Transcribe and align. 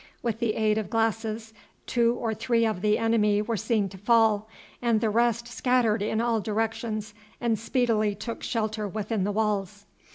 With 0.23 0.39
the 0.39 0.55
aid 0.55 0.79
of 0.79 0.89
glasses 0.89 1.53
two 1.85 2.15
or 2.15 2.33
three 2.33 2.65
of 2.65 2.81
the 2.81 2.97
enemy 2.97 3.39
were 3.39 3.55
seen 3.55 3.87
to 3.89 3.99
fall, 3.99 4.49
and 4.81 4.99
the 4.99 5.11
rest 5.11 5.47
scattered 5.47 6.01
in 6.01 6.19
all 6.19 6.39
directions 6.41 7.13
and 7.39 7.59
speedily 7.59 8.15
took 8.15 8.41
shelter 8.41 8.87
within 8.87 9.25
the 9.25 9.31
walls. 9.31 9.85